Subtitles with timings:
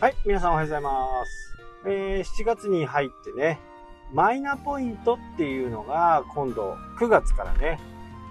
[0.00, 1.54] はい、皆さんおはようございます。
[1.84, 3.60] えー、7月に入ってね、
[4.14, 7.78] マイナポイントっていうのが今度9月からね、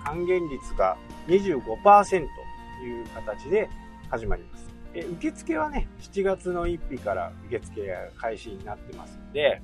[0.04, 2.26] 還元率が25%
[2.80, 3.70] という形で
[4.10, 4.68] 始まります。
[4.96, 7.82] え受付はね、7月の1日から受付
[8.18, 9.62] 開始になってますので、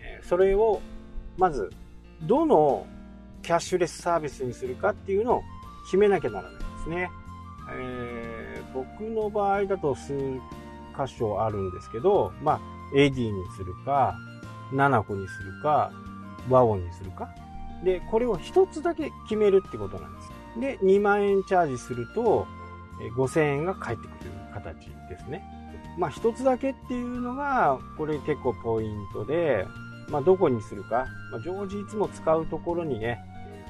[0.00, 0.80] えそれを
[1.36, 1.70] まず
[2.22, 2.84] どの
[3.42, 5.42] キャッシュレスサービスにするかっていうのを
[5.84, 7.10] 決めなきゃならないですね。
[7.70, 10.12] えー、僕の場合だと数
[10.96, 12.60] 箇所あるんですけど、まあ、
[12.94, 14.16] AD にするか、
[14.72, 15.92] 7個にするか、
[16.48, 17.28] 和音にするか。
[17.84, 20.30] で、これを1つだけ決めるってことなんです。
[20.60, 22.46] で、2万円チャージすると、
[23.16, 25.44] 5000円が返ってくる形ですね。
[25.98, 29.66] まあ、1つだけっていうのが、これ結構ポイントで、
[30.08, 33.18] まあ、どこにするか、まあ、常時いつも使うところにね、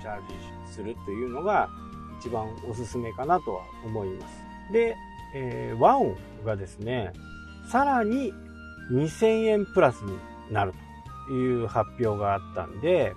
[0.00, 0.20] チャー
[0.66, 1.69] ジするというのが
[2.20, 4.72] 一番おすすめかなとは思います。
[4.72, 4.97] で、
[5.34, 7.12] えー、和音がですね、
[7.70, 8.32] さらに
[8.90, 10.18] 2000円プラスに
[10.52, 10.72] なる
[11.27, 13.14] という発表があったんで、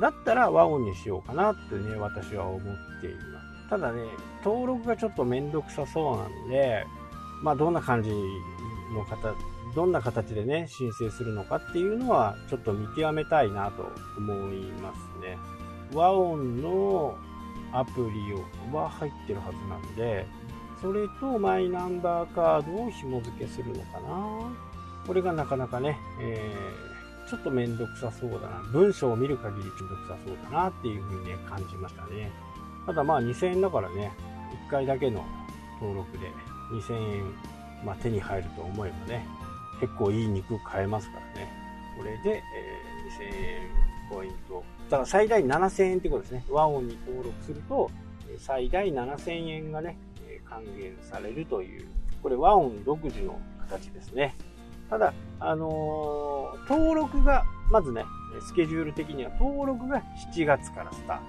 [0.00, 2.60] だったら和音にしようかなってね、私は思っ
[3.00, 3.68] ています。
[3.70, 4.02] ただね、
[4.44, 6.84] 登録がちょっとめんどくさそうなんで、
[7.42, 9.34] まあどんな感じの方、
[9.74, 15.38] どんな形でね、申請するのかっていうのはちょっと見極めたいなと思いますね。
[15.94, 17.16] 和音の
[17.72, 20.26] アプリは入ってるはずなんで、
[20.82, 24.52] それとマイナンバーカードを紐付けするのかな
[25.06, 28.62] これがなかなかね、えー、ちょっとめんどくさそうだな。
[28.72, 32.30] 文章を見る限りめんどくさそうだなっていうふうにね、感じましたね。
[32.84, 34.12] ただまあ2000円だからね、
[34.68, 35.24] 1回だけの
[35.80, 36.28] 登録で
[36.72, 37.24] 2000円、
[37.84, 39.26] まあ、手に入ると思えばね、
[39.80, 41.52] 結構いい肉買えますからね。
[41.96, 43.70] これで、えー、2000円
[44.10, 44.64] ポイント。
[44.90, 46.44] だから最大7000円ってことですね。
[46.48, 47.90] 和音に登録すると、
[48.38, 49.96] 最大7000円がね、
[50.52, 51.88] 還元されるという、
[52.22, 54.34] これ和音独自の形ですね。
[54.90, 58.04] ただ、あのー、登録が、まずね、
[58.46, 60.02] スケジュール的には登録が
[60.34, 61.24] 7月からスタート。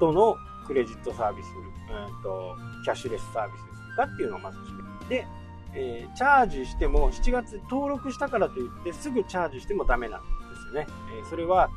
[0.00, 0.36] どの
[0.66, 5.26] クレジットサービス、うんと、キャッシュレスサービスですかっていうのをまず決めて、
[5.74, 10.26] えー、チャージしても7月登録したからといってすぐチャージしてもダメなんで
[10.60, 10.86] すよね。
[11.18, 11.68] えー、それは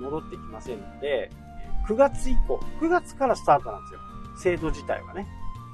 [0.00, 1.30] 戻ってきませんので、
[1.88, 4.00] 9月以降、9月からスタートなんですよ。
[4.38, 5.26] 制度自体はね。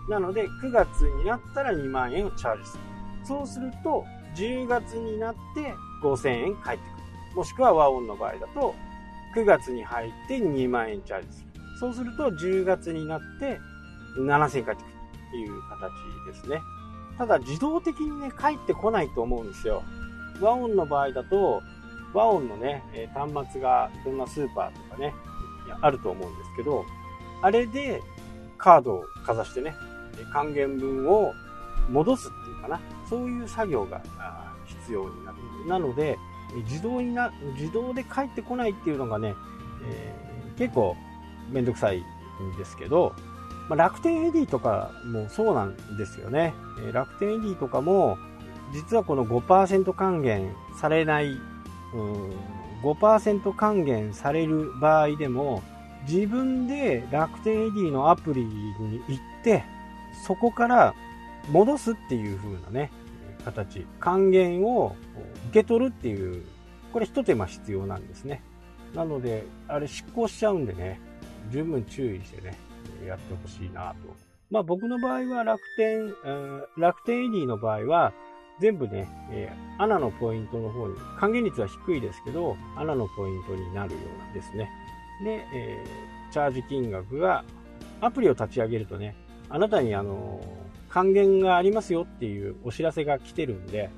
[0.09, 2.83] なので、9月になったら2万円をチャージする。
[3.25, 4.05] そうすると、
[4.35, 7.37] 10月になって5000円返ってくる。
[7.37, 8.75] もしくは和音の場合だと、
[9.37, 11.49] 9月に入って2万円チャージする。
[11.81, 13.59] そうすると、10月になって
[14.19, 14.95] 7000円返ってくる
[15.31, 15.93] という形
[16.27, 16.61] ですね。
[17.19, 19.83] ただ、自動的にね、返ってこないと思うんですよ。
[20.41, 21.63] 和音の場合だと、
[22.13, 22.83] 和音のね、
[23.15, 25.15] 端末がいろんなスーパーとかね、
[25.81, 26.85] あると思うんですけど、
[27.41, 28.03] あれで
[28.59, 29.75] カードをかざしてね、
[30.33, 31.35] 還元分を
[31.91, 34.01] 戻すっていうかな、そういう作業が
[34.67, 35.37] 必要になる。
[35.69, 36.19] なので、
[36.65, 39.35] 自動にな、自動で帰ってこないっていうのがね、
[39.85, 40.97] えー、結構
[41.51, 43.15] めんどくさいんですけど、
[43.69, 46.55] まあ、楽天 AD とかもそうなんですよね。
[46.87, 48.19] え楽天 AD とかも、
[48.73, 51.27] 実はこの5%還元されない、
[51.95, 52.31] うん、
[52.83, 55.63] 5%還元される場合でも、
[56.09, 58.75] 自分で楽天 AD のアプリに
[59.09, 59.65] 行って、
[60.27, 60.95] そこから
[61.51, 62.91] 戻すっていう風なね、
[63.45, 64.95] 形、還元を
[65.51, 66.45] 受け取るっていう、
[66.93, 68.43] これ一手間必要なんですね。
[68.95, 71.01] なので、あれ執行しちゃうんでね、
[71.51, 72.57] 十分注意してね、
[73.07, 74.15] やってほしいなと。
[74.51, 76.15] まあ僕の場合は楽天、
[76.77, 78.13] 楽天 AD の場合は、
[78.61, 84.71] 全部ね、えー、アナのポイントの方に、還元率は低いですけど、アナのポイントになるようなんですね。
[85.25, 87.45] で、えー、チャージ金額が、
[88.01, 89.17] アプリを立ち上げるとね、
[89.53, 90.41] あなたにあの
[90.89, 93.91] 還元がありますよっていうお知らせが来てるんで、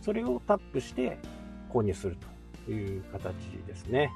[0.00, 1.18] それをタップして
[1.70, 2.16] 購入する
[2.64, 3.34] という形
[3.66, 4.10] ですね。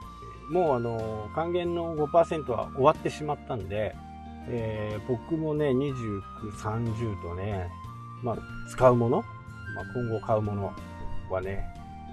[0.51, 3.95] もうあの還元の5%は終わってしまったんで、
[4.49, 6.23] えー、僕もね、29、
[6.53, 7.69] 30とね、
[8.23, 8.39] まあ、
[8.71, 9.23] 使うもの、
[9.75, 10.73] まあ、今後買うもの
[11.31, 11.63] はね、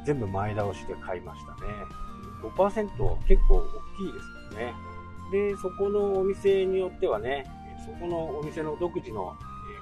[0.06, 1.62] 全部前倒しで買いましたね。
[2.42, 4.74] 5%結構大きいですからね。
[5.32, 7.46] で、そこのお店によってはね、
[7.86, 9.36] そこのお店の独自の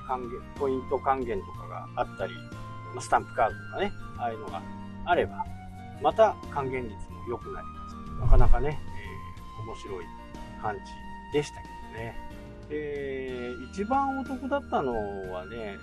[0.08, 2.34] 還元、ポイント還元とかがあったり、
[3.00, 4.62] スタンプカードとかね、ああいうのが
[5.06, 5.46] あれば、
[6.02, 7.96] また還元率も良くなります。
[8.20, 8.80] なかなかね、
[9.60, 10.06] えー、面白い
[10.62, 12.16] 感じでしたけどね。
[12.70, 14.94] で、一番お得だったの
[15.32, 15.78] はね、え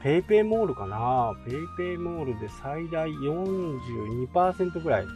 [0.00, 1.34] ー、ペイペイモールかな。
[1.46, 5.06] ペイペイモールで最大42%ぐらい、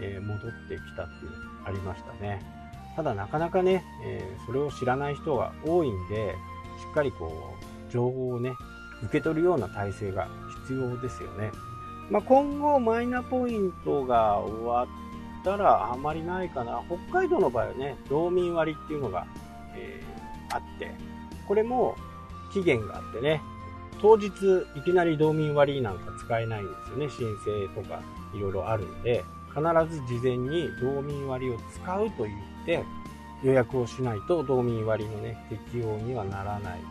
[0.00, 2.61] えー、戻ってきたっていうのがありましたね。
[2.96, 6.34] ただなかなかね、えー、それを知らない人が多いんで、
[6.80, 7.54] しっかりこ
[7.88, 8.52] う、情報をね、
[9.02, 10.28] 受け取るような体制が
[10.64, 11.50] 必要ですよね。
[12.10, 14.86] まあ、今後マイナポイントが終わっ
[15.44, 16.82] たらあまりないかな。
[17.10, 19.26] 北海道の場合はね、道民割っていうのが、
[19.74, 20.90] えー、あって、
[21.48, 21.96] これも
[22.52, 23.40] 期限があってね、
[24.00, 24.26] 当日
[24.76, 27.08] いきなり道民割なんか使えないんですよね。
[27.08, 28.00] 申請とか
[28.34, 29.24] いろいろあるんで、
[29.54, 32.84] 必ず事前に道民割を使うと言って
[33.42, 36.86] 予約をしないと道民割のね、適用にはならないで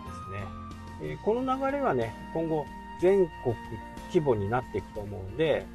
[1.00, 1.14] すね。
[1.14, 2.66] えー、この流れはね、今後
[3.02, 3.56] 全国
[4.10, 5.66] 規模になっていくと思うんで、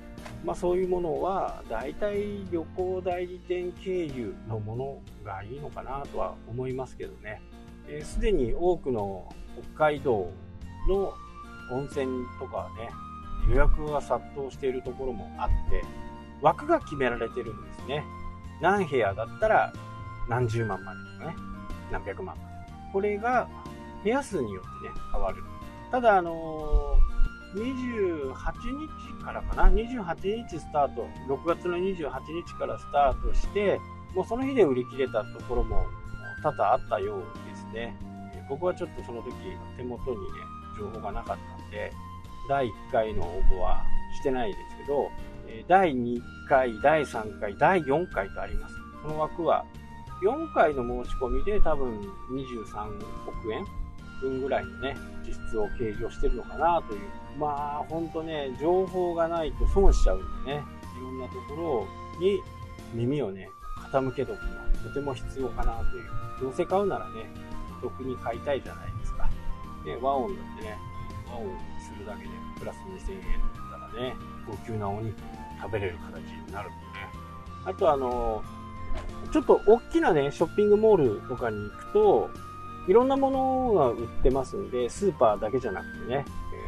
[0.44, 7.41] まあ、そういうものは大体旅行代理店経由のものがいいのかなとは思いますけどね
[8.05, 9.33] すで、えー、に多くの
[9.77, 10.31] 北海道
[10.88, 11.15] の
[11.73, 12.06] 温泉
[12.38, 12.91] とかはね
[13.50, 15.83] 予約が殺到しているところもあって
[16.47, 18.05] 枠が決められてるんですね。
[18.63, 19.73] 何部屋だったら
[20.29, 21.37] 何十万までとかね。
[21.91, 22.49] 何百万まで。
[22.93, 23.49] これが
[24.05, 25.43] 部屋数によってね変わる。
[25.91, 27.07] ただあのー
[27.57, 28.35] 28
[29.19, 33.81] 日からかな、28日スタート、6月の28日からスタートして、
[34.15, 35.87] もうその日で売り切れたところも
[36.43, 37.97] 多々あったようですね。
[38.51, 39.33] 僕はちょっとその時
[39.79, 40.23] 手元にね、
[40.79, 41.93] 情報がなかったんで、
[42.49, 43.83] 第1回の応募は
[44.21, 45.09] してないですけど、
[45.69, 48.75] 第2回、第3回、第4回とあります。
[49.03, 49.65] この枠は
[50.23, 52.01] 4回の申し込みで多分
[52.31, 52.87] 23
[53.29, 53.65] 億円
[54.21, 54.97] 分ぐらいのね、
[55.27, 57.01] 実質を計上してるのかなという。
[57.39, 60.65] まあ、ほんとね、情報がないと損しちゃうんでね、
[60.99, 61.87] いろんなとこ
[62.21, 62.41] ろに
[62.95, 63.51] 耳をね、
[63.93, 66.05] 傾けとくのはとても必要かなという。
[66.41, 67.27] どうせ買うならね、
[67.79, 69.25] お得に買いたいじゃないですか。
[69.85, 70.79] ね、和音だってね、
[71.29, 71.47] 和音
[71.81, 74.17] するだけでプラス2000円だったらね、
[74.47, 75.17] 高級なお肉
[75.61, 76.82] 食べれる形になるんでね。
[77.64, 78.43] あとあの、
[79.32, 82.31] ちょっと大きなね、ショッピングモールとかに行くと、
[82.88, 86.25] いろんなものが売ってますんで、スーパーだけじゃなくてね、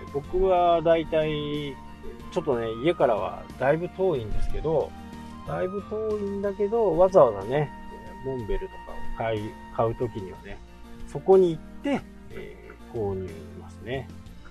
[0.06, 1.76] えー、僕はだいたい、
[2.32, 4.90] ちょっとね、家からはだいぶ遠いんですけど、
[5.46, 7.70] だいぶ遠いんだけど、わざわざね、
[8.26, 10.58] モンベルとかを買い、買うときにはね、
[11.06, 12.00] そこに行って、
[12.32, 14.08] えー、購入しますね。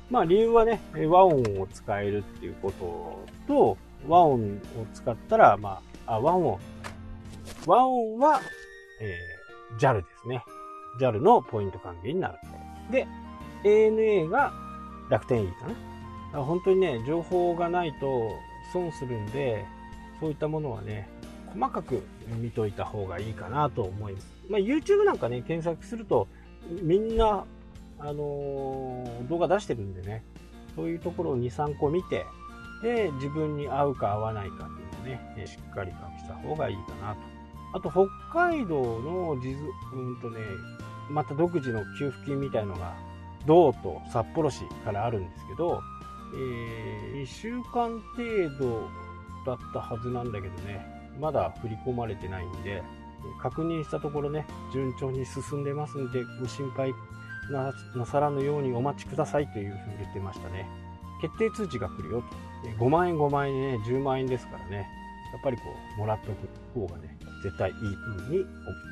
[0.09, 0.79] まあ理由はね、
[1.09, 6.59] 和音を使えるっていうことと、和音を使ったら、まあ、あ、和音。
[7.65, 8.41] 和音は、
[9.01, 10.43] えー、JAL ですね。
[10.99, 12.35] JAL のポイント還元になる。
[12.91, 13.07] で、
[13.63, 14.53] ANA が
[15.09, 15.67] 楽天いいか
[16.33, 16.43] な。
[16.43, 18.31] 本当にね、情報がないと
[18.73, 19.65] 損するんで、
[20.19, 21.09] そういったものはね、
[21.53, 22.03] 細かく
[22.39, 24.27] 見といた方がいいかなと思います。
[24.49, 26.27] まあ、YouTube なんかね、検索すると、
[26.81, 27.45] みんな、
[27.99, 30.23] あのー、動画出してるんでね、
[30.75, 32.25] そういうところを2、3個見て、
[32.81, 34.63] で、自分に合うか合わないかって
[35.09, 37.19] いうのをね、しっかり隠した方がいいかなと。
[37.73, 38.07] あと、北
[38.49, 39.63] 海道の地図、
[39.93, 40.39] うんとね、
[41.09, 42.95] また独自の給付金みたいのが
[43.45, 45.81] 道と札幌市からあるんですけど、
[46.35, 48.89] えー、1週間程度
[49.45, 50.85] だったはずなんだけどね
[51.19, 52.83] まだ振り込まれてないんで
[53.41, 56.93] 確認したところね順調に進んでますんでご心配
[57.49, 57.73] な
[58.05, 60.67] さらぬようにお待ちくださいというふうに言ってましたね
[61.21, 62.27] 決定通知が来るよと。
[62.83, 64.87] 5万円5万円でね10万円ですからね。
[65.33, 65.63] やっぱりこ
[65.95, 66.29] うもらって
[66.75, 68.45] おく方がね絶対いい風に思い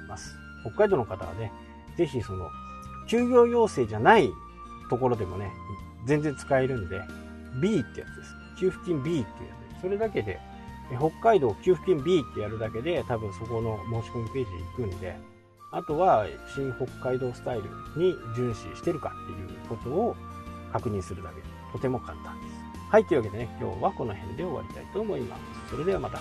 [0.07, 0.35] ます。
[0.61, 1.51] 北海道の方はね
[1.97, 2.49] ぜひその、
[3.07, 4.29] 休業要請じゃない
[4.89, 5.51] ところでもね、
[6.05, 7.01] 全然使えるんで、
[7.61, 8.35] B ってやつです。
[8.59, 9.25] 給付金 B っていうや
[9.79, 10.39] つそれだけで、
[10.97, 15.17] 北海道給付金 B ってやるだけで、多分そこの申し込みページに行くんで、
[15.71, 17.63] あとは、新北海道スタイル
[17.97, 20.15] に遵守してるかっていうことを
[20.71, 22.53] 確認するだけで、とても簡単です。
[22.89, 25.41] はい、というわけでね、今日はこの辺で終わりたいと思います。
[25.71, 26.19] それではまた。